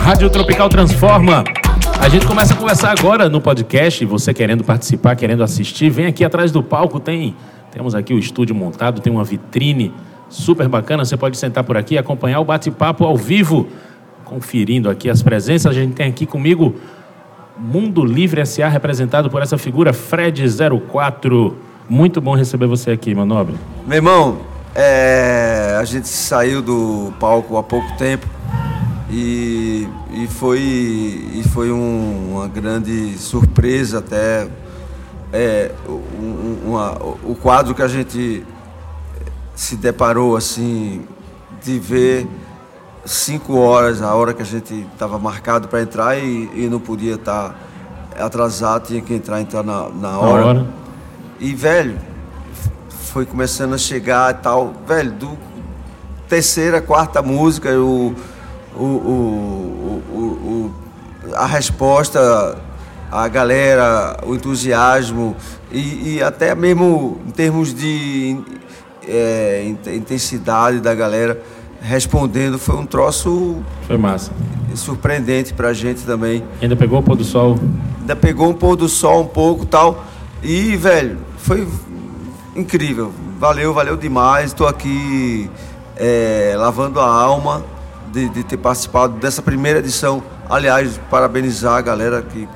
Rádio 0.00 0.30
Tropical 0.30 0.68
Transforma. 0.68 1.44
A 2.00 2.08
gente 2.08 2.26
começa 2.26 2.54
a 2.54 2.56
conversar 2.56 2.90
agora 2.98 3.28
no 3.28 3.40
podcast. 3.40 4.04
Você 4.04 4.32
querendo 4.32 4.64
participar, 4.64 5.14
querendo 5.14 5.42
assistir, 5.42 5.90
vem 5.90 6.06
aqui 6.06 6.24
atrás 6.24 6.50
do 6.50 6.62
palco. 6.62 6.98
Tem, 6.98 7.36
temos 7.70 7.94
aqui 7.94 8.14
o 8.14 8.18
estúdio 8.18 8.54
montado, 8.54 9.00
tem 9.00 9.12
uma 9.12 9.24
vitrine 9.24 9.92
super 10.28 10.68
bacana. 10.68 11.04
Você 11.04 11.16
pode 11.16 11.36
sentar 11.36 11.64
por 11.64 11.76
aqui 11.76 11.94
e 11.94 11.98
acompanhar 11.98 12.40
o 12.40 12.44
bate-papo 12.44 13.04
ao 13.04 13.16
vivo, 13.16 13.68
conferindo 14.24 14.88
aqui 14.88 15.10
as 15.10 15.22
presenças. 15.22 15.70
A 15.70 15.74
gente 15.74 15.92
tem 15.92 16.08
aqui 16.08 16.24
comigo 16.24 16.76
Mundo 17.58 18.04
Livre 18.04 18.44
SA, 18.46 18.68
representado 18.68 19.28
por 19.28 19.42
essa 19.42 19.58
figura 19.58 19.92
Fred04. 19.92 21.71
Muito 21.92 22.22
bom 22.22 22.34
receber 22.34 22.66
você 22.66 22.90
aqui, 22.90 23.14
Manobre. 23.14 23.54
Meu 23.86 23.96
irmão, 23.96 24.38
é, 24.74 25.76
a 25.78 25.84
gente 25.84 26.08
saiu 26.08 26.62
do 26.62 27.12
palco 27.20 27.58
há 27.58 27.62
pouco 27.62 27.86
tempo 27.98 28.26
e, 29.10 29.86
e 30.10 30.26
foi, 30.26 30.58
e 30.58 31.42
foi 31.52 31.70
um, 31.70 32.30
uma 32.32 32.48
grande 32.48 33.18
surpresa 33.18 33.98
até 33.98 34.48
é, 35.34 35.70
um, 35.86 36.70
uma, 36.70 36.92
o 37.22 37.34
quadro 37.34 37.74
que 37.74 37.82
a 37.82 37.88
gente 37.88 38.42
se 39.54 39.76
deparou 39.76 40.34
assim 40.34 41.02
de 41.62 41.78
ver 41.78 42.26
cinco 43.04 43.58
horas, 43.58 44.00
a 44.00 44.14
hora 44.14 44.32
que 44.32 44.40
a 44.40 44.46
gente 44.46 44.86
estava 44.94 45.18
marcado 45.18 45.68
para 45.68 45.82
entrar 45.82 46.16
e, 46.16 46.48
e, 46.54 46.68
não 46.70 46.80
podia 46.80 47.16
estar 47.16 47.54
tá 48.16 48.24
atrasado, 48.24 48.86
tinha 48.86 49.02
que 49.02 49.12
entrar, 49.12 49.42
entrar 49.42 49.62
na, 49.62 49.90
na 49.90 50.18
hora. 50.18 50.46
hora. 50.46 50.81
E, 51.42 51.56
velho, 51.56 51.98
foi 52.88 53.26
começando 53.26 53.74
a 53.74 53.78
chegar 53.78 54.30
e 54.30 54.34
tal. 54.34 54.72
Velho, 54.86 55.10
do 55.10 55.38
terceira, 56.28 56.80
quarta 56.80 57.20
música, 57.20 57.68
o, 57.70 58.14
o, 58.76 58.84
o, 58.84 60.02
o, 60.14 60.74
a 61.34 61.44
resposta, 61.44 62.56
a 63.10 63.26
galera, 63.26 64.18
o 64.24 64.36
entusiasmo 64.36 65.34
e, 65.72 66.14
e 66.14 66.22
até 66.22 66.54
mesmo 66.54 67.20
em 67.26 67.32
termos 67.32 67.74
de 67.74 68.38
é, 69.08 69.74
intensidade 69.92 70.78
da 70.78 70.94
galera 70.94 71.42
respondendo 71.80 72.56
foi 72.56 72.76
um 72.76 72.86
troço. 72.86 73.56
Foi 73.88 73.98
massa. 73.98 74.30
Surpreendente 74.76 75.52
pra 75.52 75.72
gente 75.72 76.02
também. 76.02 76.44
Ainda 76.62 76.76
pegou 76.76 77.00
o 77.00 77.02
pôr 77.02 77.16
do 77.16 77.24
sol? 77.24 77.58
Ainda 78.00 78.14
pegou 78.14 78.48
um 78.48 78.54
pôr 78.54 78.76
do 78.76 78.88
sol 78.88 79.22
um 79.22 79.26
pouco 79.26 79.66
tal. 79.66 80.11
E, 80.42 80.76
velho, 80.76 81.18
foi 81.38 81.68
incrível. 82.56 83.12
Valeu, 83.38 83.72
valeu 83.72 83.96
demais. 83.96 84.46
Estou 84.46 84.66
aqui 84.66 85.50
é, 85.96 86.54
lavando 86.56 87.00
a 87.00 87.06
alma 87.06 87.64
de, 88.10 88.28
de, 88.28 88.42
ter 88.42 88.56
participado 88.56 89.14
dessa 89.14 89.40
primeira 89.40 89.78
edição. 89.78 90.22
Aliás, 90.50 91.00
parabenizar 91.08 91.74
a 91.74 91.80
galera 91.80 92.22
que, 92.22 92.48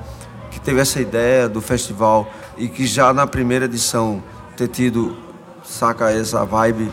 que 0.51 0.61
teve 0.61 0.81
essa 0.81 1.01
ideia 1.01 1.49
do 1.49 1.61
festival 1.61 2.29
e 2.57 2.69
que 2.69 2.87
já 2.87 3.13
na 3.13 3.27
primeira 3.27 3.67
edição 3.67 4.23
ter 4.57 4.69
tido, 4.69 5.17
saca, 5.65 6.11
essa 6.11 6.45
vibe 6.45 6.93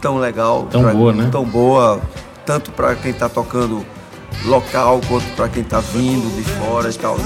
tão 0.00 0.18
legal. 0.18 0.66
Tão 0.70 0.82
pra, 0.82 0.92
boa, 0.92 1.12
né? 1.12 1.28
Tão 1.30 1.44
boa, 1.44 2.00
tanto 2.46 2.72
para 2.72 2.94
quem 2.94 3.10
está 3.10 3.28
tocando 3.28 3.84
local 4.44 5.00
quanto 5.08 5.26
para 5.36 5.48
quem 5.48 5.62
está 5.62 5.80
vindo 5.80 6.34
de 6.34 6.42
fora 6.42 6.90
e 6.90 6.94
tal. 6.94 7.16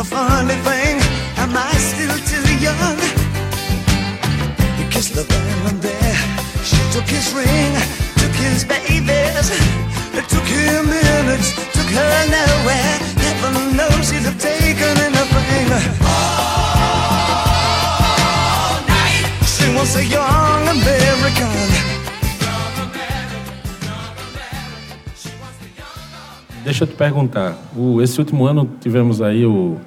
It's 0.00 0.12
a 0.12 0.14
funny 0.14 0.54
thing. 0.54 0.97
Deixa 26.78 26.92
eu 26.92 26.94
te 26.94 26.96
perguntar, 26.96 27.58
o, 27.76 28.00
esse 28.00 28.20
último 28.20 28.46
ano 28.46 28.70
tivemos 28.80 29.20
aí 29.20 29.44
o, 29.44 29.78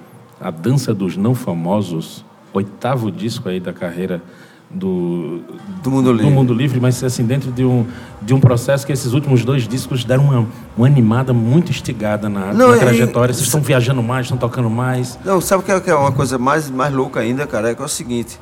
a 0.41 0.51
Dança 0.51 0.93
dos 0.93 1.15
Não 1.15 1.33
Famosos, 1.33 2.25
oitavo 2.51 3.09
disco 3.09 3.47
aí 3.47 3.61
da 3.61 3.71
carreira 3.71 4.21
do, 4.69 5.39
do, 5.81 5.89
mundo 5.89 6.11
livre. 6.11 6.25
do 6.25 6.31
mundo 6.31 6.53
livre, 6.53 6.81
mas 6.81 7.01
assim, 7.01 7.23
dentro 7.23 7.49
de 7.49 7.63
um, 7.63 7.87
de 8.21 8.33
um 8.33 8.41
processo 8.41 8.85
que 8.85 8.91
esses 8.91 9.13
últimos 9.13 9.45
dois 9.45 9.69
discos 9.69 10.03
deram 10.03 10.25
uma, 10.25 10.47
uma 10.75 10.85
animada 10.85 11.31
muito 11.31 11.71
estigada 11.71 12.27
na, 12.27 12.53
Não, 12.53 12.71
na 12.71 12.77
trajetória. 12.77 13.33
Vocês 13.33 13.45
estão 13.45 13.61
viajando 13.61 14.03
mais, 14.03 14.25
estão 14.25 14.37
tocando 14.37 14.69
mais. 14.69 15.17
Não, 15.23 15.39
sabe 15.39 15.63
o 15.63 15.81
que 15.81 15.89
é 15.89 15.95
uma 15.95 16.11
coisa 16.11 16.37
mais, 16.37 16.69
mais 16.69 16.93
louca 16.93 17.21
ainda, 17.21 17.47
cara? 17.47 17.71
É 17.71 17.73
que 17.73 17.81
é 17.81 17.85
o 17.85 17.87
seguinte, 17.87 18.37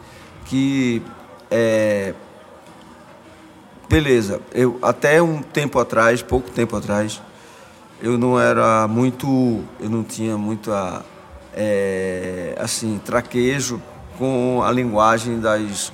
que 0.46 1.04
é, 1.52 2.16
beleza, 3.88 4.42
eu 4.56 4.80
até 4.82 5.22
um 5.22 5.40
tempo 5.40 5.78
atrás, 5.78 6.24
pouco 6.24 6.50
tempo 6.50 6.76
atrás, 6.76 7.22
eu 8.02 8.18
não 8.18 8.40
era 8.40 8.88
muito, 8.88 9.62
eu 9.80 9.90
não 9.90 10.04
tinha 10.04 10.38
muita 10.38 11.04
é, 11.54 12.56
assim, 12.58 13.00
traquejo 13.04 13.82
com 14.18 14.62
a 14.64 14.72
linguagem 14.72 15.40
das 15.40 15.92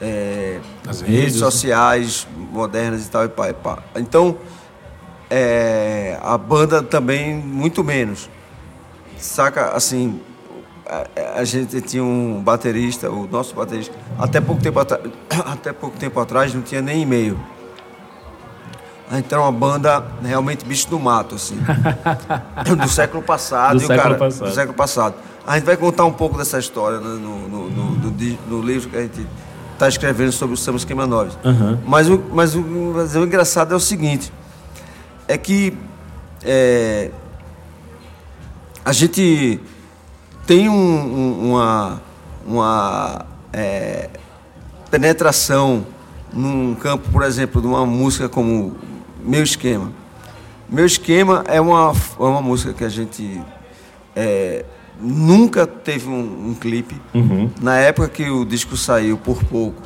é, 0.00 0.60
redes, 0.84 1.00
redes 1.02 1.36
sociais 1.36 2.26
modernas 2.50 3.06
e 3.06 3.10
tal 3.10 3.24
e 3.24 3.28
pá, 3.28 3.48
e 3.48 3.54
pá. 3.54 3.78
Então, 3.96 4.36
é, 5.30 6.18
a 6.22 6.38
banda 6.38 6.82
também 6.82 7.34
muito 7.34 7.84
menos. 7.84 8.30
Saca, 9.18 9.72
assim, 9.72 10.20
a, 10.86 11.40
a, 11.40 11.44
gente 11.44 11.80
tinha 11.80 12.02
um 12.02 12.40
baterista, 12.42 13.10
o 13.10 13.26
nosso 13.26 13.54
baterista, 13.54 13.94
até 14.18 14.40
pouco 14.40 14.62
tempo, 14.62 14.78
até 15.44 15.72
pouco 15.72 15.98
tempo 15.98 16.18
atrás 16.20 16.54
não 16.54 16.62
tinha 16.62 16.80
nem 16.80 17.02
e-mail. 17.02 17.38
Então, 19.12 19.42
uma 19.42 19.52
banda 19.52 20.04
realmente 20.22 20.64
bicho 20.64 20.88
do 20.88 20.98
mato, 20.98 21.36
assim. 21.36 21.56
do 22.76 22.88
século 22.88 23.22
passado. 23.22 23.74
Do, 23.74 23.80
século, 23.80 23.98
cara, 23.98 24.14
passado. 24.16 24.48
do 24.48 24.54
século 24.54 24.74
passado. 24.74 25.14
A 25.46 25.54
gente 25.54 25.64
vai 25.64 25.76
contar 25.76 26.04
um 26.04 26.12
pouco 26.12 26.36
dessa 26.36 26.58
história 26.58 26.98
né, 27.00 27.18
no, 27.20 27.48
no, 27.48 27.70
no, 27.70 28.10
no, 28.48 28.62
livro 28.62 28.90
que 28.90 28.96
a 28.96 29.00
gente 29.00 29.26
está 29.72 29.88
escrevendo 29.88 30.30
sobre 30.30 30.54
o 30.54 30.56
Samba 30.58 30.76
Esquema 30.76 31.06
9. 31.06 31.30
Uhum. 31.42 31.78
Mas, 31.86 32.10
o, 32.10 32.22
mas, 32.32 32.54
o, 32.54 32.60
mas 32.60 33.16
o 33.16 33.24
engraçado 33.24 33.72
é 33.72 33.76
o 33.76 33.80
seguinte, 33.80 34.30
é 35.26 35.38
que 35.38 35.74
é, 36.44 37.10
a 38.84 38.92
gente 38.92 39.58
tem 40.46 40.68
um, 40.68 40.74
um, 40.74 41.50
uma, 41.50 42.02
uma 42.46 43.26
é, 43.52 44.10
penetração 44.90 45.86
num 46.32 46.74
campo, 46.74 47.08
por 47.10 47.22
exemplo, 47.22 47.60
de 47.60 47.66
uma 47.66 47.86
música 47.86 48.28
como 48.28 48.76
Meu 49.24 49.42
Esquema. 49.42 49.92
Meu 50.68 50.86
Esquema 50.86 51.44
é 51.46 51.60
uma, 51.60 51.92
é 52.18 52.22
uma 52.22 52.42
música 52.42 52.72
que 52.72 52.84
a 52.84 52.88
gente 52.88 53.40
é, 54.14 54.64
nunca 55.00 55.66
teve 55.66 56.08
um, 56.08 56.50
um 56.50 56.54
clipe. 56.54 57.00
Uhum. 57.14 57.50
Na 57.60 57.76
época 57.78 58.08
que 58.08 58.28
o 58.28 58.44
disco 58.44 58.76
saiu, 58.76 59.16
por 59.16 59.42
pouco, 59.44 59.82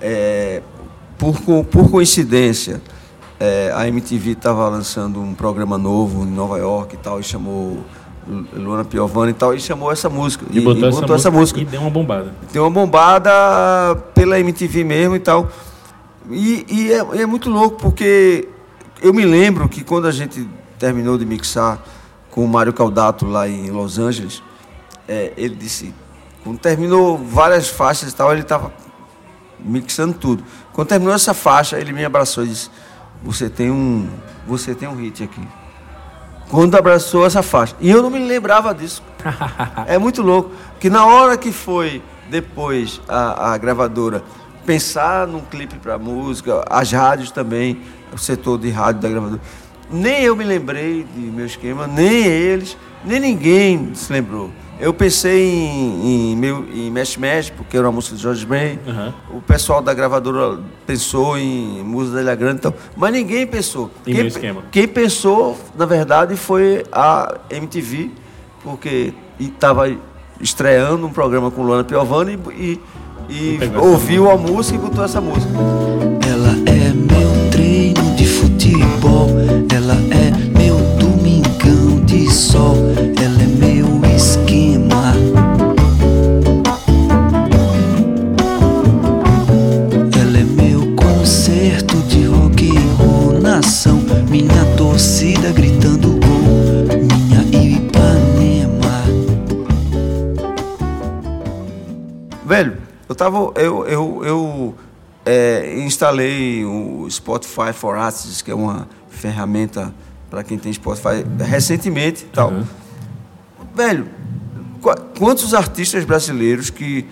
é, 0.00 0.62
por, 1.16 1.40
por 1.64 1.90
coincidência, 1.90 2.80
é, 3.40 3.72
a 3.74 3.86
MTV 3.86 4.32
estava 4.32 4.68
lançando 4.68 5.20
um 5.20 5.34
programa 5.34 5.78
novo 5.78 6.24
em 6.24 6.30
Nova 6.30 6.58
York 6.58 6.94
e 6.94 6.98
tal, 6.98 7.20
e 7.20 7.22
chamou 7.22 7.78
Luana 8.52 8.84
Piovani 8.84 9.30
e 9.30 9.34
tal, 9.34 9.54
e 9.54 9.60
chamou 9.60 9.90
essa 9.90 10.08
música. 10.08 10.44
E, 10.50 10.58
e 10.58 10.60
botou, 10.60 10.84
e 10.84 10.88
essa, 10.88 11.00
botou 11.00 11.16
essa, 11.16 11.30
música, 11.30 11.60
E 11.60 11.64
deu 11.64 11.80
uma 11.80 11.90
bombada. 11.90 12.34
Deu 12.52 12.64
uma 12.64 12.70
bombada 12.70 13.30
pela 14.14 14.38
MTV 14.38 14.84
mesmo 14.84 15.16
e 15.16 15.20
tal. 15.20 15.48
E, 16.30 16.66
e 16.68 16.92
é, 16.92 17.22
é 17.22 17.26
muito 17.26 17.48
louco, 17.48 17.76
porque 17.76 18.48
eu 19.00 19.12
me 19.14 19.24
lembro 19.24 19.68
que 19.68 19.82
quando 19.82 20.06
a 20.06 20.10
gente 20.10 20.48
terminou 20.78 21.16
de 21.16 21.24
mixar 21.24 21.82
com 22.30 22.44
o 22.44 22.48
Mário 22.48 22.72
Caldato 22.72 23.26
lá 23.26 23.48
em 23.48 23.70
Los 23.70 23.98
Angeles, 23.98 24.42
é, 25.06 25.32
ele 25.36 25.54
disse, 25.54 25.94
quando 26.44 26.58
terminou 26.58 27.16
várias 27.16 27.68
faixas 27.68 28.12
e 28.12 28.14
tal, 28.14 28.32
ele 28.32 28.42
estava 28.42 28.72
mixando 29.58 30.14
tudo. 30.14 30.44
Quando 30.72 30.88
terminou 30.88 31.14
essa 31.14 31.34
faixa, 31.34 31.78
ele 31.78 31.92
me 31.92 32.04
abraçou 32.04 32.44
e 32.44 32.48
disse, 32.48 32.70
você 33.22 33.48
tem 33.48 33.70
um, 33.70 34.08
você 34.46 34.74
tem 34.74 34.88
um 34.88 34.94
hit 34.94 35.22
aqui. 35.24 35.40
Quando 36.50 36.76
abraçou 36.76 37.26
essa 37.26 37.42
faixa. 37.42 37.76
E 37.80 37.90
eu 37.90 38.02
não 38.02 38.10
me 38.10 38.18
lembrava 38.18 38.74
disso. 38.74 39.02
é 39.86 39.98
muito 39.98 40.22
louco. 40.22 40.50
Que 40.80 40.88
na 40.88 41.04
hora 41.04 41.36
que 41.36 41.52
foi 41.52 42.02
depois 42.30 43.00
a, 43.08 43.52
a 43.52 43.58
gravadora 43.58 44.22
pensar 44.68 45.26
num 45.26 45.40
clipe 45.40 45.78
para 45.78 45.96
música, 45.96 46.62
as 46.68 46.92
rádios 46.92 47.30
também, 47.30 47.80
o 48.12 48.18
setor 48.18 48.58
de 48.58 48.68
rádio 48.68 49.00
da 49.00 49.08
gravadora 49.08 49.40
nem 49.90 50.22
eu 50.22 50.36
me 50.36 50.44
lembrei 50.44 51.06
de 51.14 51.20
meu 51.20 51.46
esquema, 51.46 51.86
nem 51.86 52.26
eles. 52.26 52.76
nem 53.04 53.18
ninguém 53.18 53.94
se 53.94 54.12
lembrou. 54.12 54.50
Eu 54.78 54.92
pensei 54.94 55.42
em, 55.42 56.32
em, 56.32 56.36
meu, 56.36 56.64
em 56.72 56.90
Mesh 56.90 57.16
Mesh, 57.16 57.50
porque 57.50 57.76
era 57.76 57.86
uma 57.86 57.92
música 57.92 58.14
de 58.14 58.22
George 58.22 58.46
Ben. 58.46 58.78
Uhum. 58.86 59.38
O 59.38 59.40
pessoal 59.40 59.82
da 59.82 59.92
gravadora 59.92 60.60
pensou 60.86 61.36
em 61.36 61.82
música 61.82 62.16
da 62.16 62.22
Ilha 62.22 62.34
Grande, 62.34 62.58
então, 62.58 62.74
mas 62.96 63.12
ninguém 63.12 63.46
pensou. 63.46 63.90
Em 64.02 64.12
quem, 64.12 64.14
meu 64.14 64.26
esquema. 64.26 64.62
quem 64.70 64.86
pensou, 64.86 65.58
na 65.74 65.84
verdade, 65.86 66.36
foi 66.36 66.84
a 66.92 67.38
MTV, 67.50 68.10
porque 68.62 69.12
estava 69.40 69.90
estreando 70.40 71.06
um 71.06 71.10
programa 71.10 71.50
com 71.50 71.62
Luana 71.62 71.82
Piovani 71.82 72.38
e, 72.52 72.62
e, 72.62 72.80
e 73.28 73.58
ouviu 73.76 74.30
a 74.30 74.36
música 74.36 74.76
e 74.76 74.80
botou 74.80 75.04
essa 75.04 75.20
música. 75.20 75.52
Ela 76.26 76.56
é 76.66 76.92
meu 76.94 77.50
treino 77.50 78.16
de 78.16 78.26
futebol, 78.26 79.28
ela 79.74 79.94
é 80.10 80.58
meu 80.58 80.76
domingão 80.98 82.04
de 82.04 82.30
sol, 82.30 82.76
tava. 103.18 103.52
Eu, 103.56 103.86
eu, 103.86 104.20
eu 104.24 104.74
é, 105.26 105.78
instalei 105.80 106.64
o 106.64 107.06
Spotify 107.10 107.72
for 107.74 107.96
Artists, 107.96 108.40
que 108.40 108.50
é 108.50 108.54
uma 108.54 108.88
ferramenta 109.10 109.92
para 110.30 110.42
quem 110.42 110.56
tem 110.56 110.72
Spotify 110.72 111.24
recentemente 111.38 112.24
e 112.24 112.28
tal. 112.28 112.50
Uhum. 112.50 112.64
Velho, 113.74 114.06
qu- 114.80 115.00
quantos 115.18 115.52
artistas 115.52 116.04
brasileiros 116.04 116.70
que 116.70 117.04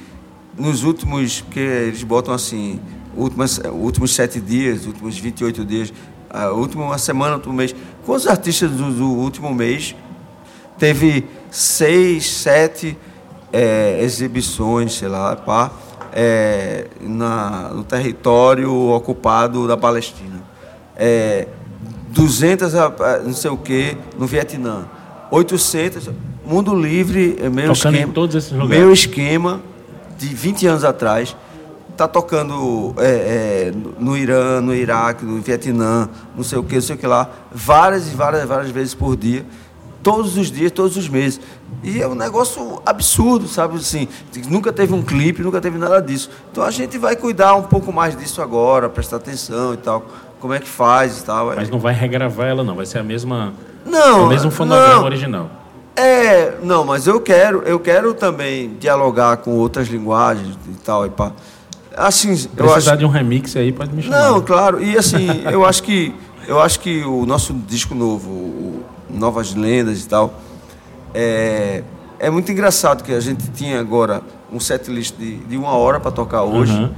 nos 0.57 0.85
últimos, 0.85 1.43
que 1.51 1.61
eles 1.61 2.03
botam 2.03 2.33
assim, 2.33 2.81
últimas, 3.15 3.59
últimos 3.59 4.15
sete 4.15 4.41
dias, 4.41 4.87
últimos 4.87 5.19
28 5.19 5.65
dias, 5.65 5.93
a 6.31 6.49
última 6.51 6.97
semana, 6.99 7.37
último 7.37 7.55
mês, 7.55 7.75
quantos 8.05 8.27
artistas 8.27 8.71
do, 8.71 8.91
do 8.93 9.07
último 9.11 9.55
mês 9.55 9.95
teve 10.79 11.27
seis, 11.51 12.31
sete 12.31 12.97
é, 13.53 14.01
exibições, 14.03 14.95
sei 14.95 15.09
lá, 15.09 15.35
pá, 15.37 15.71
é, 16.19 16.87
na, 17.03 17.69
no 17.75 17.85
território 17.85 18.73
ocupado 18.73 19.69
da 19.69 19.77
Palestina. 19.77 20.43
É, 20.97 21.47
200, 22.09 22.75
a- 22.75 22.87
a- 22.87 23.19
não 23.19 23.35
sei 23.35 23.51
o 23.51 23.57
que, 23.59 23.95
no 24.19 24.27
Vietnã. 24.27 24.87
800, 25.31 26.09
Mundo 26.47 26.75
Livre, 26.75 27.37
é 27.39 27.51
meu 27.51 27.75
Tocando 27.75 27.95
em 27.95 27.99
esquema. 27.99 28.13
todos 28.15 28.35
esses 28.35 28.53
lugares. 28.53 28.79
Meu 28.79 28.93
esquema 28.93 29.61
de 30.17 30.29
20 30.29 30.67
anos 30.67 30.85
atrás 30.85 31.37
tá 31.99 32.09
tocando 32.09 32.95
é, 32.99 33.69
é, 33.69 33.73
no- 33.75 34.13
no 34.13 34.17
Irã, 34.17 34.61
no 34.63 34.75
Iraque, 34.75 35.23
no 35.25 35.39
Vietnã, 35.43 36.09
não 36.35 36.43
sei 36.45 36.59
o 36.59 36.63
que, 36.63 36.77
não 36.77 36.83
sei 36.83 36.95
o 36.97 36.99
que 36.99 37.07
lá, 37.07 37.29
várias 37.53 38.11
e 38.11 38.15
várias, 38.15 38.45
várias 38.49 38.71
vezes 38.71 38.95
por 38.95 39.17
dia, 39.17 39.45
todos 40.03 40.39
os 40.39 40.51
dias, 40.51 40.73
todos 40.73 40.97
os 40.97 41.09
meses. 41.11 41.41
E 41.83 42.01
é 42.01 42.09
um 42.09 42.15
negócio 42.15 42.83
absurdo, 42.85 43.47
sabe 43.47 43.77
assim, 43.77 44.09
nunca 44.49 44.73
teve 44.73 44.93
um 44.93 45.03
clipe, 45.03 45.43
nunca 45.43 45.61
teve 45.61 45.79
nada 45.79 46.01
disso. 46.01 46.31
Então 46.51 46.65
a 46.65 46.71
gente 46.71 46.99
vai 46.99 47.15
cuidar 47.15 47.55
um 47.55 47.63
pouco 47.63 47.93
mais 47.93 48.17
disso 48.17 48.43
agora, 48.43 48.89
prestar 48.89 49.17
atenção 49.17 49.75
e 49.75 49.77
tal, 49.77 50.07
como 50.41 50.55
é 50.55 50.59
que 50.59 50.69
faz 50.69 51.21
e 51.21 51.25
tal. 51.25 51.55
Mas 51.55 51.71
não 51.71 51.79
vai 51.79 51.95
regravar 51.95 52.49
ela, 52.49 52.65
não. 52.65 52.75
Vai 52.75 52.87
ser 52.87 52.99
a 52.99 53.03
mesma. 53.03 53.53
Não, 53.85 54.23
é 54.23 54.25
o 54.25 54.29
mesmo 54.29 54.51
fonograma 54.51 54.95
não. 54.97 55.05
original. 55.05 55.51
É, 55.95 56.59
não, 56.63 56.85
mas 56.85 57.07
eu 57.07 57.21
quero, 57.21 57.63
eu 57.63 57.81
quero 57.81 58.13
também 58.13 58.77
dialogar 58.79 59.39
com 59.39 59.53
outras 59.53 59.89
linguagens 59.89 60.55
e 60.69 60.75
tal 60.85 61.07
e 61.07 61.11
pá. 61.11 61.33
Assim, 61.97 62.31
eu 62.31 62.67
Precisar 62.67 62.93
acho 62.93 62.99
de 62.99 63.07
um 63.07 63.09
remix 63.09 63.57
aí, 63.57 63.73
pode 63.73 63.95
me 63.95 64.03
chamar. 64.03 64.31
Não, 64.31 64.43
claro. 64.43 64.83
E 64.83 64.99
assim, 64.99 65.27
eu 65.51 65.65
acho 65.65 65.83
que 65.83 66.15
eu 66.47 66.61
acho 66.61 66.81
que 66.81 67.03
o 67.03 67.25
nosso 67.27 67.53
disco 67.53 67.95
novo, 67.95 68.85
Novas 69.11 69.55
Lendas 69.55 70.05
e 70.05 70.09
tal, 70.09 70.35
é, 71.19 71.83
é 72.19 72.31
muito 72.31 72.53
engraçado 72.53 73.03
que 73.03 73.13
a 73.13 73.21
gente 73.21 73.51
tinha 73.53 73.81
agora 73.81 74.21
um 74.53 74.61
setlist 74.61 75.17
de, 75.17 75.39
de 75.39 75.57
uma 75.57 75.71
hora 75.71 75.99
para 75.99 76.11
tocar 76.11 76.43
hoje. 76.43 76.73
Uhum. 76.73 76.93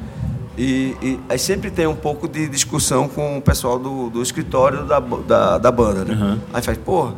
E, 0.57 0.97
e 1.01 1.21
aí 1.29 1.39
sempre 1.39 1.71
tem 1.71 1.87
um 1.87 1.95
pouco 1.95 2.27
de 2.27 2.49
discussão 2.49 3.09
com 3.09 3.39
o 3.39 3.41
pessoal 3.41 3.79
do, 3.79 4.11
do 4.11 4.21
escritório 4.21 4.85
da, 4.85 4.99
da, 4.99 5.59
da 5.59 5.71
banda, 5.71 6.05
né? 6.05 6.15
Uhum. 6.15 6.39
Aí 6.53 6.61
faz, 6.61 6.77
porra, 6.79 7.15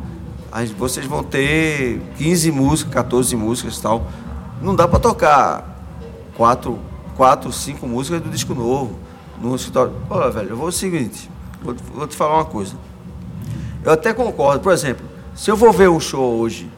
aí 0.51 0.67
vocês 0.67 1.07
vão 1.07 1.23
ter 1.23 1.99
15 2.19 2.51
músicas, 2.51 2.93
14 2.93 3.35
músicas 3.35 3.77
e 3.79 3.81
tal. 3.81 4.05
Não 4.61 4.75
dá 4.75 4.87
para 4.87 4.99
tocar 4.99 5.83
quatro, 6.37 6.77
quatro, 7.17 7.51
cinco 7.51 7.87
músicas 7.87 8.21
do 8.21 8.29
disco 8.29 8.53
novo 8.53 8.99
no 9.41 9.55
escritório. 9.55 9.93
Olha, 10.07 10.29
velho, 10.29 10.49
eu 10.49 10.57
vou 10.57 10.67
o 10.67 10.71
seguinte, 10.71 11.27
vou, 11.63 11.75
vou 11.95 12.05
te 12.05 12.15
falar 12.15 12.35
uma 12.35 12.45
coisa. 12.45 12.75
Eu 13.83 13.91
até 13.91 14.13
concordo, 14.13 14.59
por 14.59 14.71
exemplo, 14.71 15.03
se 15.33 15.49
eu 15.49 15.57
vou 15.57 15.73
ver 15.73 15.89
um 15.89 15.99
show 15.99 16.37
hoje 16.37 16.69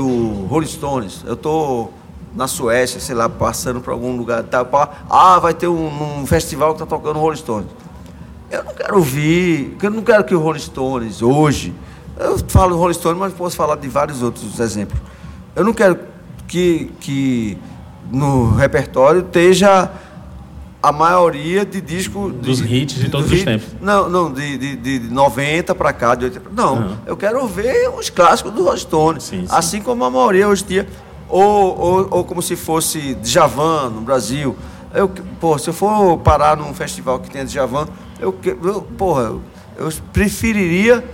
do 0.00 0.46
Rolling 0.46 0.66
Stones, 0.66 1.22
eu 1.26 1.36
tô 1.36 1.90
na 2.34 2.48
Suécia, 2.48 2.98
sei 2.98 3.14
lá, 3.14 3.28
passando 3.28 3.82
por 3.82 3.90
algum 3.90 4.16
lugar, 4.16 4.42
tá, 4.44 4.64
pá, 4.64 4.88
ah, 5.10 5.38
vai 5.38 5.52
ter 5.52 5.68
um, 5.68 6.20
um 6.20 6.26
festival 6.26 6.72
que 6.72 6.78
tá 6.78 6.86
tocando 6.86 7.18
Rolling 7.18 7.36
Stones. 7.36 7.68
Eu 8.50 8.64
não 8.64 8.72
quero 8.72 8.96
ouvir, 8.96 9.76
eu 9.82 9.90
não 9.90 10.02
quero 10.02 10.24
que 10.24 10.34
o 10.34 10.40
Rolling 10.40 10.60
Stones 10.60 11.20
hoje, 11.20 11.74
eu 12.18 12.38
falo 12.48 12.76
Rolling 12.76 12.94
Stones, 12.94 13.18
mas 13.18 13.34
posso 13.34 13.56
falar 13.56 13.76
de 13.76 13.88
vários 13.88 14.22
outros 14.22 14.58
exemplos. 14.58 14.98
Eu 15.54 15.64
não 15.64 15.74
quero 15.74 15.98
que, 16.48 16.90
que 17.00 17.58
no 18.10 18.54
repertório 18.54 19.20
esteja 19.20 19.90
a 20.82 20.90
maioria 20.92 21.64
de 21.64 21.80
disco 21.80 22.30
Dos 22.30 22.58
de- 22.58 22.74
hits 22.74 22.94
de 22.96 23.08
todos 23.10 23.28
dos 23.28 23.38
os 23.38 23.44
tempos. 23.44 23.68
Não, 23.80 24.08
não, 24.08 24.32
de, 24.32 24.56
de, 24.56 24.98
de 24.98 25.12
90 25.12 25.74
para 25.74 25.92
cá, 25.92 26.14
de 26.14 26.24
80 26.26 26.50
Não, 26.56 26.74
Uhum. 26.76 26.96
eu 27.06 27.16
quero 27.16 27.46
ver 27.46 27.88
os 27.90 28.08
clássicos 28.08 28.52
do 28.52 28.64
Rolling. 28.64 29.20
Sim, 29.20 29.40
sim. 29.40 29.46
Assim 29.50 29.82
como 29.82 30.04
a 30.04 30.10
maioria 30.10 30.48
hoje 30.48 30.64
em 30.64 30.66
dia. 30.68 30.88
Ou, 31.28 31.78
ou, 31.78 32.08
ou 32.10 32.24
como 32.24 32.40
se 32.42 32.56
fosse 32.56 33.14
Djavan 33.16 33.90
no 33.90 34.00
Brasil. 34.00 34.56
Eu, 34.92 35.08
pô, 35.40 35.56
se 35.58 35.68
eu 35.68 35.74
for 35.74 36.18
parar 36.18 36.56
num 36.56 36.72
festival 36.74 37.18
que 37.20 37.30
tenha 37.30 37.44
Djavan, 37.44 37.86
eu, 38.18 38.34
eu, 38.44 38.82
porra, 38.82 39.22
eu, 39.24 39.42
eu 39.78 39.92
preferiria 40.12 41.04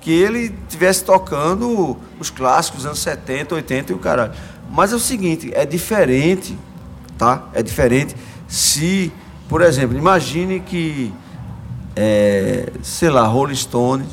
que 0.00 0.10
ele 0.12 0.54
estivesse 0.68 1.04
tocando 1.04 1.96
os 2.20 2.30
clássicos 2.30 2.78
dos 2.82 2.86
anos 2.86 3.00
70, 3.00 3.54
80 3.56 3.92
e 3.92 3.94
o 3.94 3.98
caralho. 3.98 4.32
Mas 4.70 4.92
é 4.92 4.96
o 4.96 5.00
seguinte, 5.00 5.50
é 5.52 5.66
diferente, 5.66 6.56
tá? 7.18 7.44
É 7.52 7.62
diferente 7.62 8.14
se, 8.46 9.12
por 9.48 9.62
exemplo, 9.62 9.96
imagine 9.96 10.60
que, 10.60 11.12
é, 11.94 12.70
sei 12.82 13.10
lá, 13.10 13.26
Rolling 13.26 13.54
Stones, 13.54 14.06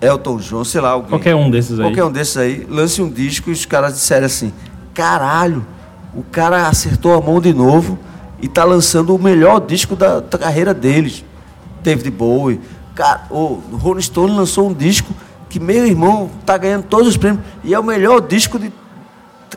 Elton 0.00 0.36
John, 0.38 0.64
sei 0.64 0.80
lá, 0.80 0.90
alguém. 0.90 1.10
Qualquer 1.10 1.34
um 1.34 1.50
desses 1.50 1.78
aí. 1.78 1.86
Qualquer 1.86 2.04
um 2.04 2.12
desses 2.12 2.36
aí, 2.36 2.66
lance 2.68 3.00
um 3.00 3.10
disco 3.10 3.50
e 3.50 3.52
os 3.52 3.64
caras 3.64 3.94
disseram 3.94 4.26
assim: 4.26 4.52
caralho, 4.94 5.66
o 6.14 6.22
cara 6.22 6.68
acertou 6.68 7.14
a 7.14 7.20
mão 7.20 7.40
de 7.40 7.52
novo 7.52 7.98
e 8.40 8.48
tá 8.48 8.64
lançando 8.64 9.14
o 9.14 9.18
melhor 9.18 9.60
disco 9.60 9.96
da, 9.96 10.20
da 10.20 10.38
carreira 10.38 10.74
deles. 10.74 11.24
David 11.82 12.10
Bowie. 12.10 12.60
Cara, 12.94 13.26
o 13.30 13.62
Rolling 13.72 14.02
Stone 14.02 14.34
lançou 14.34 14.68
um 14.68 14.74
disco 14.74 15.12
que 15.48 15.60
meu 15.60 15.86
irmão 15.86 16.30
tá 16.44 16.56
ganhando 16.56 16.84
todos 16.84 17.08
os 17.08 17.16
prêmios 17.16 17.44
e 17.62 17.74
é 17.74 17.78
o 17.78 17.84
melhor 17.84 18.20
disco 18.20 18.58
de. 18.58 18.72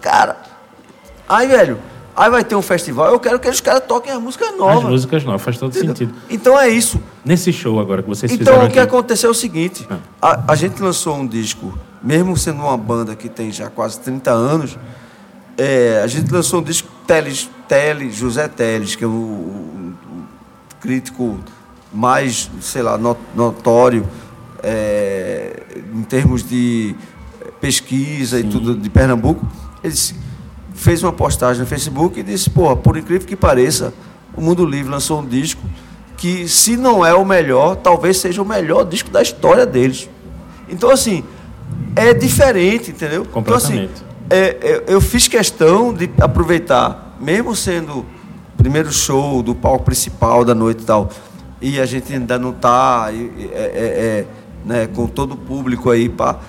Cara. 0.01 0.38
Aí, 1.27 1.48
velho, 1.48 1.77
aí 2.19 2.29
vai 2.29 2.43
ter 2.43 2.55
um 2.55 2.61
festival, 2.61 3.07
eu 3.13 3.19
quero 3.19 3.39
que 3.39 3.47
os 3.49 3.61
caras 3.61 3.83
toquem 3.88 4.11
as 4.11 4.21
músicas 4.21 4.49
As 4.49 4.57
novas. 4.57 4.83
músicas 4.89 5.23
novas, 5.23 5.41
faz 5.41 5.57
todo 5.57 5.71
entendeu? 5.71 5.95
sentido. 5.95 6.13
Então 6.29 6.59
é 6.59 6.67
isso. 6.69 6.99
Nesse 7.23 7.51
show 7.53 7.79
agora 7.79 8.01
que 8.03 8.09
vocês 8.09 8.31
Então 8.31 8.45
fizeram 8.45 8.67
o 8.67 8.71
que 8.71 8.79
aqui, 8.79 8.88
aconteceu 8.88 9.29
é 9.29 9.31
o 9.31 9.35
seguinte: 9.35 9.88
Ah. 9.89 9.97
a, 10.21 10.51
a 10.51 10.55
gente 10.55 10.81
lançou 10.81 11.15
um 11.15 11.25
disco, 11.25 11.77
mesmo 12.03 12.35
sendo 12.38 12.61
uma 12.61 12.77
banda 12.77 13.15
que 13.15 13.29
tem 13.29 13.51
já 13.51 13.69
quase 13.69 13.99
30 14.01 14.31
anos, 14.31 14.77
é, 15.57 16.01
a 16.03 16.07
gente 16.07 16.31
lançou 16.31 16.59
um 16.59 16.63
disco 16.63 16.88
Teles, 17.07 17.49
Teles, 17.67 18.15
José 18.15 18.47
Teles, 18.47 18.95
que 18.95 19.03
é 19.03 19.07
o, 19.07 19.09
o- 19.11 19.93
o 20.11 20.75
crítico 20.81 21.38
mais, 21.93 22.49
sei 22.61 22.81
lá, 22.81 22.97
no- 22.97 23.17
notório 23.35 24.07
é, 24.61 25.63
em 25.93 26.03
termos 26.03 26.43
de 26.47 26.95
pesquisa 27.59 28.39
e 28.39 28.43
tudo 28.43 28.75
de 28.75 28.89
Pernambuco. 28.89 29.45
Ele 29.83 29.93
disse- 29.93 30.15
fez 30.79 31.03
uma 31.03 31.12
postagem 31.12 31.62
no 31.62 31.67
Facebook 31.67 32.17
e 32.17 32.24
disse, 32.24 32.50
pô, 32.50 32.74
por 32.75 32.95
incrível 32.95 33.27
que 33.27 33.36
pareça, 33.36 33.93
o 34.33 34.39
Mundo 34.39 34.65
Livre 34.65 34.89
lançou 34.89 35.19
um 35.19 35.25
disco 35.25 35.62
que, 36.15 36.48
se 36.48 36.77
não 36.77 37.05
é 37.05 37.13
o 37.13 37.25
melhor, 37.25 37.75
talvez 37.75 38.17
seja 38.17 38.41
o 38.41 38.45
melhor 38.45 38.86
disco 38.86 39.12
da 39.12 39.21
história 39.21 39.65
deles. 39.65 40.09
Então, 40.69 40.89
assim, 40.89 41.25
é 41.98 42.13
diferente, 42.13 42.91
entendeu? 42.91 43.27
Então, 43.29 43.55
assim, 43.55 43.88
Completamente. 43.88 44.03
é, 44.29 44.57
é, 44.62 44.83
eu 44.88 45.01
fiz 45.01 45.27
questão 45.27 45.93
de 45.93 46.09
aproveitar, 46.17 47.17
mesmo 47.19 47.53
sendo 47.57 48.00
o 48.00 48.05
primeiro 48.57 48.89
show 48.89 49.43
do 49.43 49.53
palco 49.53 49.83
principal 49.83 50.45
da 50.45 50.55
noite 50.55 50.83
e 50.83 50.86
tal, 50.86 51.09
e 51.62 51.77
a 51.77 51.86
gente 51.86 52.13
ainda 52.13 52.39
não 52.39 52.51
está 52.51 53.09
né, 54.65 54.88
com 54.88 55.07
todo 55.07 55.33
o 55.33 55.38
público 55.38 55.89
aí, 55.89 56.07
pá, 56.07 56.39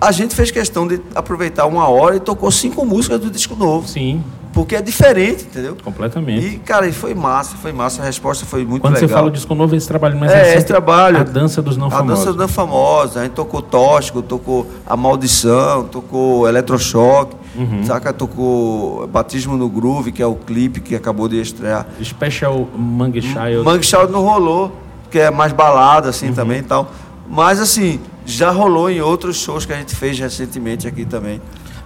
a 0.00 0.12
gente 0.12 0.34
fez 0.34 0.50
questão 0.50 0.86
de 0.86 1.00
aproveitar 1.14 1.66
uma 1.66 1.88
hora 1.88 2.16
e 2.16 2.20
tocou 2.20 2.50
cinco 2.50 2.84
músicas 2.84 3.20
do 3.20 3.30
disco 3.30 3.54
novo. 3.56 3.86
Sim. 3.88 4.22
Porque 4.52 4.76
é 4.76 4.80
diferente, 4.82 5.42
entendeu? 5.46 5.76
Completamente. 5.82 6.46
E, 6.46 6.58
cara, 6.60 6.92
foi 6.92 7.12
massa, 7.12 7.56
foi 7.56 7.72
massa. 7.72 8.02
A 8.02 8.04
resposta 8.04 8.46
foi 8.46 8.64
muito 8.64 8.82
Quando 8.82 8.94
legal. 8.94 9.08
você 9.08 9.12
fala 9.12 9.26
o 9.26 9.30
disco 9.32 9.52
novo, 9.52 9.74
esse 9.74 9.88
trabalho 9.88 10.16
mais 10.16 10.30
é, 10.30 10.36
recente, 10.36 10.58
esse 10.58 10.66
trabalho. 10.66 11.18
A 11.18 11.22
Dança 11.24 11.60
dos 11.60 11.76
Não 11.76 11.88
a 11.88 11.90
Famosos. 11.90 12.18
Dança 12.20 12.30
dos 12.30 12.40
Não 12.40 12.46
Famosos. 12.48 13.16
A 13.16 13.24
gente 13.24 13.32
tocou 13.32 13.60
Tóxico, 13.60 14.22
tocou 14.22 14.64
A 14.86 14.96
Maldição, 14.96 15.84
tocou 15.84 16.46
Eletrochoque, 16.48 17.34
Uhum. 17.56 17.84
saca? 17.84 18.12
Tocou 18.12 19.06
Batismo 19.08 19.56
no 19.56 19.68
Groove, 19.68 20.12
que 20.12 20.22
é 20.22 20.26
o 20.26 20.34
clipe 20.36 20.80
que 20.80 20.94
acabou 20.94 21.26
de 21.28 21.40
estrear. 21.40 21.86
Special 22.02 22.68
Mangue 22.76 23.22
Child. 23.22 23.64
Mangue 23.64 23.84
Child 23.84 24.12
não 24.12 24.22
rolou, 24.22 24.70
que 25.10 25.18
é 25.18 25.30
mais 25.32 25.52
balada 25.52 26.10
assim 26.10 26.28
Uhum. 26.28 26.34
também 26.34 26.58
e 26.60 26.62
tal. 26.62 26.92
Mas 27.28 27.58
assim, 27.60 27.98
já 28.26 28.50
rolou 28.50 28.90
em 28.90 29.00
outros 29.00 29.36
shows 29.36 29.64
que 29.66 29.72
a 29.72 29.76
gente 29.76 29.94
fez 29.94 30.18
recentemente 30.18 30.86
aqui 30.88 31.04
também. 31.04 31.40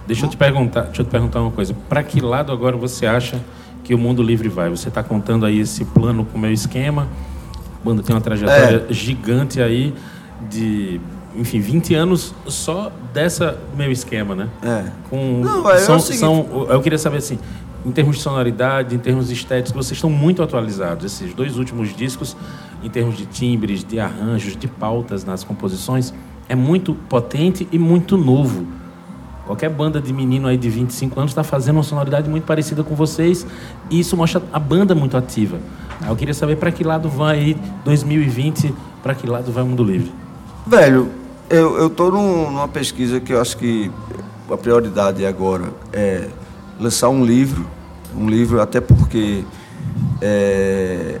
Deixa 0.07 0.25
eu 0.25 0.29
te 0.29 0.37
perguntar, 0.37 0.83
deixa 0.83 1.01
eu 1.01 1.05
te 1.05 1.09
perguntar 1.11 1.41
uma 1.41 1.51
coisa. 1.51 1.73
Para 1.87 2.01
que 2.03 2.19
lado 2.19 2.51
agora 2.51 2.75
você 2.75 3.05
acha 3.05 3.39
que 3.83 3.93
o 3.93 3.97
Mundo 3.97 4.23
Livre 4.23 4.49
vai? 4.49 4.69
Você 4.69 4.87
está 4.89 5.03
contando 5.03 5.45
aí 5.45 5.59
esse 5.59 5.85
plano 5.85 6.25
com 6.25 6.37
o 6.37 6.41
meu 6.41 6.51
esquema. 6.51 7.07
A 7.81 7.85
banda 7.85 8.01
tem 8.01 8.15
uma 8.15 8.21
trajetória 8.21 8.85
É. 8.89 8.93
gigante 8.93 9.61
aí 9.61 9.93
de, 10.49 10.99
enfim, 11.35 11.59
20 11.59 11.93
anos 11.95 12.33
só 12.47 12.91
dessa 13.13 13.57
meu 13.77 13.91
esquema, 13.91 14.33
né? 14.35 14.49
É. 14.63 14.85
Com, 15.09 15.41
Não, 15.43 15.61
vai, 15.61 15.77
é 15.77 15.81
o 15.81 15.85
são, 15.85 15.99
seguinte- 15.99 16.19
são- 16.19 16.67
eu 16.69 16.81
queria 16.81 16.97
saber 16.97 17.17
assim, 17.17 17.37
em 17.85 17.91
termos 17.91 18.17
de 18.17 18.21
sonoridade, 18.23 18.95
em 18.95 18.99
termos 18.99 19.29
estéticos, 19.29 19.85
vocês 19.85 19.97
estão 19.97 20.09
muito 20.09 20.41
atualizados. 20.41 21.05
Esses 21.05 21.33
dois 21.33 21.57
últimos 21.57 21.95
discos, 21.95 22.35
em 22.83 22.89
termos 22.89 23.17
de 23.17 23.25
timbres, 23.25 23.83
de 23.83 23.99
arranjos, 23.99 24.55
de 24.55 24.67
pautas 24.67 25.23
nas 25.25 25.43
composições, 25.43 26.13
é 26.47 26.55
muito 26.55 26.93
potente 26.93 27.67
e 27.71 27.77
muito 27.79 28.17
novo. 28.17 28.65
Qualquer 29.45 29.69
banda 29.69 29.99
de 29.99 30.13
menino 30.13 30.47
aí 30.47 30.57
de 30.57 30.69
25 30.69 31.19
anos 31.19 31.31
está 31.31 31.43
fazendo 31.43 31.77
uma 31.77 31.83
sonoridade 31.83 32.29
muito 32.29 32.43
parecida 32.43 32.83
com 32.83 32.95
vocês 32.95 33.45
e 33.89 33.99
isso 33.99 34.15
mostra 34.15 34.41
a 34.53 34.59
banda 34.59 34.93
muito 34.93 35.17
ativa. 35.17 35.57
Aí 36.01 36.07
Eu 36.09 36.15
queria 36.15 36.33
saber 36.33 36.55
para 36.57 36.71
que 36.71 36.83
lado 36.83 37.09
vai 37.09 37.39
aí 37.39 37.57
2020, 37.83 38.73
para 39.01 39.15
que 39.15 39.25
lado 39.27 39.51
vai 39.51 39.63
o 39.63 39.65
Mundo 39.67 39.83
Livre. 39.83 40.11
Velho, 40.67 41.09
eu, 41.49 41.89
tô 41.89 42.11
num- 42.11 42.51
numa 42.51 42.67
pesquisa 42.67 43.19
que 43.19 43.33
eu 43.33 43.41
acho 43.41 43.57
que 43.57 43.89
a 44.51 44.57
prioridade 44.57 45.25
agora 45.25 45.73
é 45.91 46.27
lançar 46.79 47.09
um 47.09 47.25
livro, 47.25 47.65
um 48.15 48.29
livro 48.29 48.61
até 48.61 48.79
porque 48.79 49.43
é, 50.21 51.19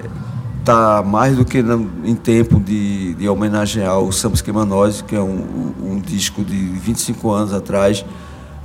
tá 0.69 1.01
mais 1.01 1.35
do 1.35 1.43
que 1.43 1.65
em 2.03 2.13
tempo 2.13 2.59
de, 2.59 3.15
de 3.15 3.27
homenagear 3.27 3.97
o 3.97 4.11
Samba 4.11 4.35
Esquema 4.35 4.63
Nós, 4.63 5.01
que 5.01 5.15
é 5.15 5.19
um, 5.19 5.73
um 5.81 5.99
disco 5.99 6.43
de 6.43 6.55
25 6.55 7.31
anos 7.31 7.53
atrás. 7.55 8.05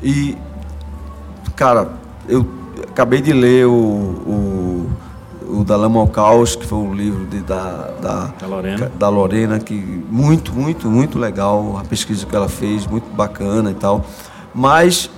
E, 0.03 0.37
cara, 1.57 1.93
eu 2.29 2.47
acabei 2.83 3.23
de 3.23 3.33
ler 3.33 3.67
o, 3.67 3.73
o, 3.73 4.91
o 5.49 5.65
Da 5.65 5.77
Lama 5.77 5.99
ao 5.99 6.07
Caos, 6.07 6.55
que 6.55 6.67
foi 6.67 6.77
um 6.77 6.93
livro 6.93 7.25
de, 7.25 7.41
da, 7.41 7.91
da, 8.03 8.35
Da 8.39 8.47
Lorena. 8.47 8.93
da 8.99 9.09
Lorena, 9.09 9.59
que 9.59 9.75
muito, 10.11 10.53
muito, 10.53 10.91
muito 10.91 11.19
legal 11.19 11.79
a 11.79 11.85
pesquisa 11.85 12.27
que 12.27 12.37
ela 12.37 12.51
fez, 12.51 12.87
muito 12.87 13.11
bacana 13.15 13.71
e 13.71 13.75
tal. 13.75 14.05
Mas 14.55 15.09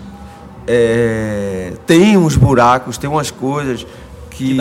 é, 0.68 1.72
tem 1.84 2.16
uns 2.16 2.36
buracos, 2.36 2.96
tem 2.96 3.10
umas 3.10 3.32
coisas 3.32 3.84
que, 4.36 4.54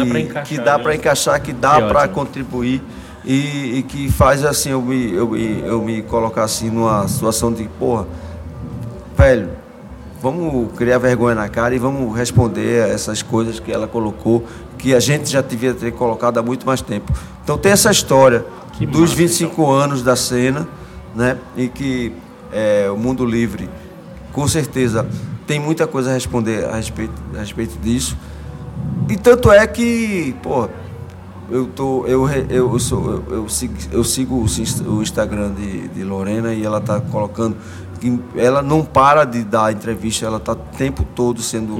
Que 0.44 0.58
dá 0.58 0.80
pra 0.80 0.96
encaixar, 0.96 1.42
que 1.42 1.54
dá 1.54 1.80
né? 1.80 1.88
para 1.88 2.08
contribuir 2.08 2.82
e, 3.26 3.80
e 3.80 3.84
que 3.84 4.10
faz 4.12 4.44
assim 4.46 4.70
eu 4.70 4.82
me, 4.82 5.14
eu, 5.14 5.36
eu 5.36 5.82
me 5.82 6.02
colocar 6.04 6.44
assim 6.44 6.70
numa 6.70 7.08
situação 7.08 7.52
de 7.52 7.68
porra, 7.80 8.08
velho, 9.18 9.50
vamos 10.22 10.72
criar 10.78 10.98
vergonha 11.00 11.36
na 11.36 11.50
cara 11.50 11.76
e 11.76 11.80
vamos 11.80 12.16
responder 12.16 12.84
a 12.84 12.88
essas 12.88 13.22
coisas 13.22 13.60
que 13.60 13.72
ela 13.72 13.88
colocou, 13.88 14.46
que 14.78 14.94
a 14.94 15.00
gente 15.00 15.30
já 15.30 15.42
devia 15.42 15.74
ter 15.74 15.92
colocado 15.92 16.38
há 16.38 16.44
muito 16.44 16.66
mais 16.66 16.82
tempo. 16.82 17.12
Então 17.44 17.58
tem 17.58 17.72
essa 17.72 17.92
história 17.92 18.46
Que 18.74 18.86
dos 18.86 19.02
massa, 19.02 19.16
25 19.16 19.72
anos 19.72 20.04
da 20.04 20.16
cena, 20.16 20.68
né? 21.16 21.38
E 21.58 21.68
que 21.68 22.14
é, 22.52 22.90
o 22.90 22.98
Mundo 22.98 23.26
Livre, 23.26 23.70
com 24.32 24.48
certeza, 24.48 25.08
tem 25.48 25.60
muita 25.60 25.88
coisa 25.88 26.12
a 26.12 26.14
responder 26.14 26.66
a 26.66 26.76
respeito, 26.76 27.14
a 27.36 27.40
respeito 27.40 27.78
disso. 27.80 28.16
E 29.10 29.16
tanto 29.18 29.52
é 29.52 29.66
que, 29.68 30.36
pô, 30.42 30.68
eu 31.50 31.68
tô, 31.68 32.06
eu, 32.08 32.24
re- 32.24 32.46
eu, 32.50 32.78
sou, 32.80 33.12
eu, 33.12 33.24
eu 33.38 33.50
sigo, 33.50 33.74
eu 33.92 34.04
sigo 34.04 34.36
o 34.36 34.46
ins- 34.46 34.82
o 34.82 35.02
Instagram 35.02 35.52
de, 35.54 35.88
de 35.90 36.04
Lorena 36.04 36.54
e 36.54 36.64
ela 36.64 36.82
tá 36.82 37.00
colocando 37.00 37.56
ela 38.36 38.62
não 38.62 38.84
para 38.84 39.24
de 39.26 39.44
dar 39.44 39.72
entrevista, 39.72 40.26
ela 40.26 40.40
tá 40.40 40.54
o 40.54 40.56
tempo 40.56 41.04
todo 41.16 41.42
sendo, 41.42 41.78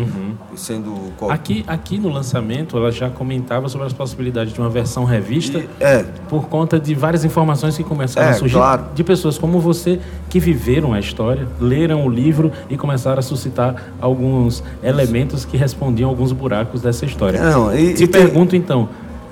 sendo 0.56 0.92
co- 1.18 1.30
Aqui, 1.30 1.64
aqui 1.68 1.98
no 1.98 2.10
lançamento, 2.10 2.78
ela 2.78 2.92
já 2.92 3.10
comentava 3.10 3.68
sobre 3.70 3.88
as 3.88 3.94
possibilidades 3.94 4.54
de 4.54 4.60
uma 4.60 4.70
versão 4.70 5.04
revista. 5.04 5.60
E- 5.60 5.70
é, 5.80 6.04
por 6.30 6.48
conta 6.48 6.80
de 6.80 6.94
várias 6.96 7.26
informações 7.26 7.76
que 7.78 7.84
começaram 7.84 8.28
É, 8.28 8.32
a 8.32 8.34
surgir 8.34 8.56
claro. 8.56 8.86
de 8.96 9.04
pessoas 9.04 9.38
como 9.38 9.60
você 9.60 10.00
que 10.30 10.40
viveram 10.40 10.94
a 10.94 11.00
história, 11.00 11.48
leram 11.60 12.06
o 12.06 12.10
livro 12.10 12.52
e 12.70 12.78
começaram 12.78 13.20
a 13.20 13.22
suscitar 13.22 13.76
alguns 14.02 14.64
elementos 14.84 15.46
que 15.46 15.58
respondiam 15.58 16.10
alguns 16.10 16.32
buracos 16.32 16.82
dessa 16.82 17.06
história. 17.06 17.42
Não, 17.42 17.76
e- 17.76 17.94
Te 17.94 18.04
e 18.04 18.08
tem- 18.08 18.22
pergunto 18.22 18.56
então, 18.56 18.88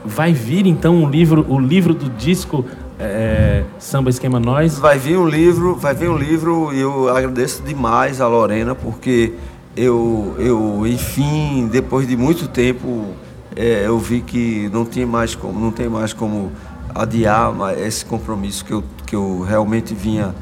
vai 0.06 0.34
vir 0.34 0.66
então 0.68 0.96
um 0.96 1.10
livro, 1.10 1.46
o 1.48 1.58
livro 1.60 1.94
do 1.94 2.10
disco 2.10 2.66
é, 3.06 3.64
Samba 3.80 4.10
Esquema 4.10 4.40
Nós? 4.40 4.78
Vai 4.80 4.98
vir 4.98 5.18
um 5.18 5.28
livro, 5.28 5.76
vai 5.76 5.94
vir 5.94 6.10
um 6.10 6.18
livro 6.18 6.74
e 6.74 6.80
eu 6.80 7.10
agradeço 7.16 7.62
demais 7.64 8.20
a 8.22 8.28
Lorena 8.28 8.74
porque 8.76 9.34
eu, 9.76 10.36
eu 10.40 10.86
enfim, 10.88 11.68
depois 11.72 12.08
de 12.08 12.16
muito 12.16 12.48
tempo, 12.48 13.08
é, 13.56 13.84
eu 13.86 13.98
vi 14.00 14.22
que 14.22 14.70
não 14.72 14.86
tinha 14.86 15.06
mais 15.08 15.36
como, 15.36 15.60
não 15.60 15.72
tem 15.72 15.88
mais 15.90 16.14
como 16.14 16.52
adiar 16.94 17.54
esse 17.80 18.06
compromisso 18.06 18.64
que 18.66 18.72
eu, 18.72 18.84
que 19.06 19.16
eu 19.16 19.42
realmente 19.42 19.94
vinha 19.94 20.34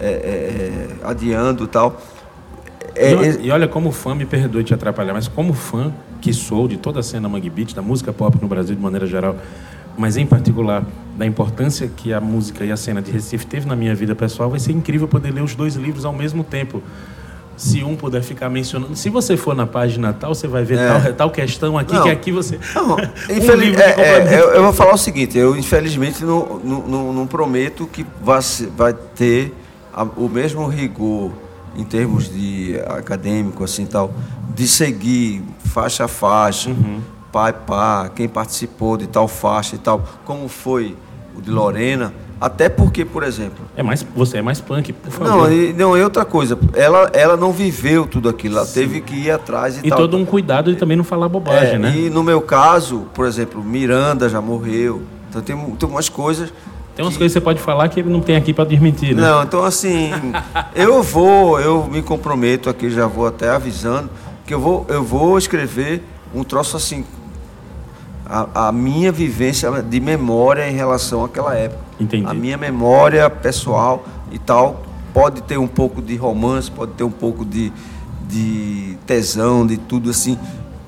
é, 0.00 0.06
é, 0.06 0.10
é, 0.10 0.88
adiando 1.04 1.64
e 1.64 1.68
tal. 1.68 2.00
É, 2.94 3.12
e, 3.12 3.14
olha- 3.14 3.26
é- 3.26 3.38
e 3.42 3.50
olha 3.50 3.68
como 3.68 3.92
fã, 3.92 4.14
me 4.14 4.24
perdoe 4.24 4.64
te 4.64 4.72
atrapalhar, 4.74 5.12
mas 5.12 5.28
como 5.28 5.52
fã 5.52 5.92
que 6.20 6.32
sou 6.32 6.66
de 6.66 6.76
toda 6.76 6.98
a 7.00 7.02
cena 7.02 7.28
Mangue 7.28 7.48
Beat, 7.50 7.74
da 7.74 7.82
música 7.82 8.12
pop 8.12 8.36
no 8.40 8.48
Brasil 8.48 8.74
de 8.74 8.82
maneira 8.82 9.06
geral, 9.06 9.36
mas 9.98 10.16
em 10.16 10.24
particular 10.24 10.84
da 11.16 11.26
importância 11.26 11.88
que 11.88 12.12
a 12.12 12.20
música 12.20 12.64
e 12.64 12.70
a 12.70 12.76
cena 12.76 13.02
de 13.02 13.10
Recife 13.10 13.44
teve 13.46 13.66
na 13.66 13.74
minha 13.74 13.94
vida 13.94 14.14
pessoal, 14.14 14.48
vai 14.48 14.60
ser 14.60 14.72
incrível 14.72 15.08
poder 15.08 15.32
ler 15.32 15.42
os 15.42 15.54
dois 15.54 15.74
livros 15.74 16.04
ao 16.04 16.12
mesmo 16.12 16.44
tempo. 16.44 16.80
Se 17.56 17.82
um 17.82 17.96
puder 17.96 18.22
ficar 18.22 18.48
mencionando. 18.48 18.94
Se 18.94 19.10
você 19.10 19.36
for 19.36 19.52
na 19.52 19.66
página 19.66 20.12
tal, 20.12 20.32
você 20.32 20.46
vai 20.46 20.62
ver 20.62 20.78
É. 20.78 20.86
tal, 21.00 21.12
tal 21.14 21.30
questão 21.32 21.76
aqui, 21.76 21.92
Não. 21.92 22.04
que 22.04 22.08
aqui 22.10 22.30
você. 22.30 22.56
Não, 22.72 22.94
Um 23.28 23.36
infeliz- 23.36 23.58
livro 23.70 23.82
é, 23.82 23.94
é, 24.00 24.40
eu, 24.40 24.50
eu 24.50 24.62
vou 24.62 24.72
falar 24.72 24.94
o 24.94 24.96
seguinte, 24.96 25.36
eu 25.36 25.56
infelizmente 25.56 26.24
não, 26.24 26.60
não, 26.62 27.12
não- 27.12 27.26
prometo 27.26 27.84
que 27.92 28.06
vai, 28.22 28.38
vai 28.76 28.92
ter 28.94 29.52
a- 29.92 30.04
o 30.04 30.28
mesmo 30.28 30.68
rigor 30.68 31.32
em 31.76 31.82
termos 31.82 32.32
de 32.32 32.78
acadêmico, 32.86 33.64
assim 33.64 33.84
tal, 33.86 34.14
de 34.54 34.68
seguir 34.68 35.42
faixa 35.64 36.04
a 36.04 36.08
faixa, 36.08 36.70
Uhum. 36.70 37.00
E 37.48 37.52
pá, 37.52 38.10
quem 38.14 38.28
participou 38.28 38.96
de 38.96 39.06
tal 39.06 39.28
faixa 39.28 39.76
e 39.76 39.78
tal, 39.78 40.02
como 40.24 40.48
foi 40.48 40.96
o 41.36 41.40
de 41.42 41.50
Lorena, 41.50 42.12
até 42.40 42.68
porque, 42.68 43.04
por 43.04 43.22
exemplo, 43.22 43.64
É 43.76 43.82
mais, 43.82 44.04
você 44.14 44.38
é 44.38 44.42
mais 44.42 44.60
punk, 44.60 44.92
por 44.92 45.10
favor. 45.10 45.28
não, 45.48 45.52
e, 45.52 45.72
não, 45.72 45.96
e 45.96 46.02
outra 46.02 46.24
coisa, 46.24 46.58
ela, 46.74 47.10
ela 47.12 47.36
não 47.36 47.52
viveu 47.52 48.06
tudo 48.06 48.28
aquilo, 48.28 48.56
ela 48.56 48.66
teve 48.66 49.00
que 49.00 49.14
ir 49.14 49.30
atrás 49.30 49.76
e, 49.76 49.86
e 49.86 49.90
tal. 49.90 49.98
todo 49.98 50.16
um 50.16 50.24
cuidado 50.24 50.72
de 50.72 50.78
também 50.78 50.96
não 50.96 51.04
falar 51.04 51.28
bobagem, 51.28 51.74
É, 51.74 51.78
né? 51.78 51.96
E 51.96 52.10
no 52.10 52.22
meu 52.22 52.40
caso, 52.40 53.06
por 53.12 53.26
exemplo, 53.26 53.62
Miranda 53.62 54.28
já 54.28 54.40
morreu. 54.40 55.02
Então 55.28 55.42
tem, 55.42 55.56
tem 55.56 55.88
umas 55.88 56.08
coisas. 56.08 56.52
Tem 56.96 57.04
umas 57.04 57.14
que- 57.14 57.18
coisas 57.18 57.32
que 57.34 57.38
você 57.38 57.44
pode 57.44 57.60
falar 57.60 57.88
que 57.88 58.00
ele 58.00 58.08
não 58.10 58.20
tem 58.20 58.34
aqui 58.36 58.52
para 58.54 58.64
desmentir, 58.64 59.14
né? 59.14 59.22
Não, 59.22 59.42
então 59.42 59.62
assim, 59.64 60.10
eu 60.74 61.02
vou, 61.02 61.60
eu 61.60 61.86
me 61.86 62.02
comprometo 62.02 62.68
aqui, 62.70 62.88
já 62.90 63.06
vou 63.06 63.26
até 63.26 63.48
avisando, 63.50 64.08
que 64.46 64.54
eu 64.54 64.60
vou, 64.60 64.86
eu 64.88 65.02
vou 65.04 65.36
escrever 65.38 66.02
um 66.34 66.44
troço 66.44 66.76
assim. 66.76 67.04
A, 68.26 68.68
a 68.68 68.72
minha 68.72 69.10
vivência 69.10 69.70
de 69.82 70.00
memória 70.00 70.68
em 70.68 70.74
relação 70.74 71.24
àquela 71.24 71.54
época. 71.54 71.80
Entendi. 71.98 72.26
A 72.26 72.34
minha 72.34 72.56
memória 72.56 73.28
pessoal 73.30 74.04
e 74.30 74.38
tal. 74.38 74.82
Pode 75.14 75.42
ter 75.42 75.58
um 75.58 75.66
pouco 75.66 76.02
de 76.02 76.14
romance, 76.16 76.70
pode 76.70 76.92
ter 76.92 77.02
um 77.02 77.10
pouco 77.10 77.44
de, 77.44 77.72
de 78.28 78.96
tesão, 79.06 79.66
de 79.66 79.78
tudo 79.78 80.10
assim, 80.10 80.38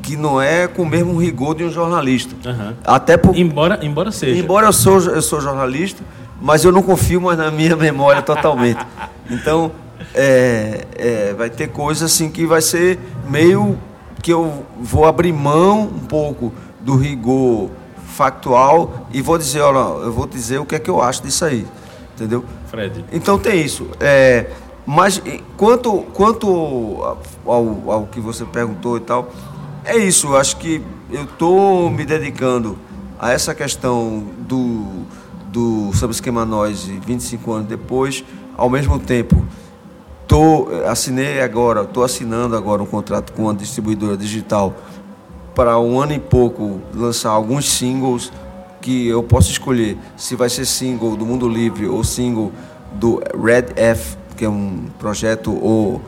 que 0.02 0.16
não 0.16 0.40
é 0.40 0.68
com 0.68 0.82
o 0.82 0.86
mesmo 0.86 1.16
rigor 1.16 1.54
de 1.54 1.64
um 1.64 1.70
jornalista. 1.70 2.36
Aham. 2.48 2.76
Até 2.84 3.16
por, 3.16 3.36
Embora, 3.36 3.80
embora 3.82 4.12
seja. 4.12 4.38
Embora 4.38 4.66
eu 4.66 4.72
sou, 4.72 5.00
eu 5.00 5.22
sou 5.22 5.40
jornalista, 5.40 6.04
mas 6.40 6.64
eu 6.64 6.70
não 6.70 6.82
confio 6.82 7.20
mais 7.20 7.38
na 7.38 7.50
minha 7.50 7.76
memória 7.76 8.22
totalmente. 8.22 8.84
Então, 9.32 9.70
é, 10.12 10.84
é, 10.96 11.34
vai 11.34 11.48
ter 11.48 11.68
coisa 11.68 12.06
assim 12.06 12.28
que 12.28 12.44
vai 12.44 12.60
ser 12.60 12.98
meio 13.28 13.78
que 14.22 14.32
eu 14.32 14.64
vou 14.80 15.06
abrir 15.06 15.32
mão 15.32 15.82
um 15.82 16.06
pouco 16.06 16.52
do 16.80 16.96
rigor 16.96 17.70
factual 18.06 19.06
e 19.12 19.22
vou 19.22 19.38
dizer, 19.38 19.60
olha, 19.60 20.04
eu 20.04 20.12
vou 20.12 20.26
dizer 20.26 20.58
o 20.58 20.66
que 20.66 20.74
é 20.74 20.78
que 20.78 20.90
eu 20.90 21.00
acho 21.00 21.22
disso 21.22 21.44
aí, 21.44 21.66
entendeu? 22.14 22.44
Fred. 22.66 23.04
Então 23.12 23.38
tem 23.38 23.60
isso. 23.64 23.88
É, 23.98 24.46
Mas 24.86 25.22
quanto, 25.56 26.02
quanto 26.14 27.16
ao, 27.46 27.90
ao 27.90 28.06
que 28.06 28.20
você 28.20 28.44
perguntou 28.44 28.96
e 28.96 29.00
tal, 29.00 29.30
é 29.84 29.96
isso. 29.96 30.28
Eu 30.28 30.36
acho 30.36 30.56
que 30.56 30.82
eu 31.10 31.24
estou 31.24 31.90
me 31.90 32.04
dedicando 32.04 32.76
a 33.18 33.32
essa 33.32 33.54
questão 33.54 34.24
do, 34.40 35.04
do 35.46 35.92
subesquema 35.94 36.44
Noise 36.44 37.00
25 37.06 37.52
anos 37.52 37.68
depois, 37.68 38.24
ao 38.56 38.68
mesmo 38.68 38.98
tempo. 38.98 39.44
Tô, 40.30 40.68
assinei 40.86 41.40
agora, 41.40 41.82
estou 41.82 42.04
assinando 42.04 42.54
agora 42.54 42.80
um 42.80 42.86
contrato 42.86 43.32
com 43.32 43.42
uma 43.42 43.54
distribuidora 43.54 44.16
digital 44.16 44.76
para 45.56 45.76
um 45.80 46.00
ano 46.00 46.12
e 46.12 46.20
pouco 46.20 46.80
lançar 46.94 47.30
alguns 47.30 47.68
singles 47.68 48.32
que 48.80 49.08
eu 49.08 49.24
posso 49.24 49.50
escolher 49.50 49.98
se 50.16 50.36
vai 50.36 50.48
ser 50.48 50.66
single 50.66 51.16
do 51.16 51.26
Mundo 51.26 51.48
Livre 51.48 51.88
ou 51.88 52.04
single 52.04 52.52
do 52.92 53.20
Red 53.36 53.74
F, 53.74 54.16
que 54.36 54.44
é 54.44 54.48
um 54.48 54.84
projeto, 55.00 55.52
ou 55.52 56.00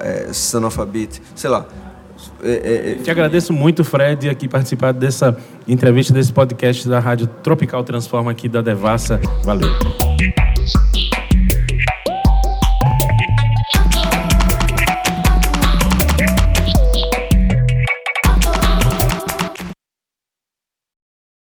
é, 0.00 0.26
é, 0.28 0.32
Son 0.32 0.66
of 0.66 0.80
a 0.80 0.84
Beat, 0.84 1.20
sei 1.36 1.48
lá. 1.48 1.64
É, 2.42 2.50
é, 2.50 2.90
é, 2.90 2.94
Te 3.04 3.10
agradeço 3.12 3.52
muito, 3.52 3.84
Fred, 3.84 4.28
aqui 4.28 4.48
participar 4.48 4.90
dessa 4.90 5.36
entrevista, 5.68 6.12
desse 6.12 6.32
podcast 6.32 6.88
da 6.88 6.98
Rádio 6.98 7.28
Tropical 7.28 7.84
Transforma 7.84 8.32
aqui 8.32 8.48
da 8.48 8.60
Devassa. 8.60 9.20
Valeu. 9.44 9.70